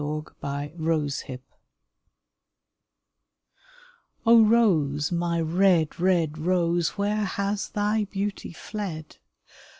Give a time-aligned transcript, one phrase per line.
[0.01, 1.23] A RED ROSE
[4.25, 9.17] O Rose, my red, red Rose, Where has thy beauty fled